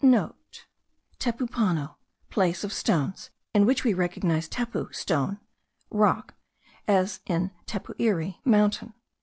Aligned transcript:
(* 0.01 0.01
Tepu 0.01 1.45
pano, 1.47 1.93
place 2.31 2.63
of 2.63 2.73
stones, 2.73 3.29
in 3.53 3.67
which 3.67 3.83
we 3.83 3.93
recognize 3.93 4.49
tepu 4.49 4.91
stone, 4.95 5.39
rock, 5.91 6.33
as 6.87 7.19
in 7.27 7.51
tepu 7.67 7.93
iri, 7.99 8.41
mountain. 8.43 8.95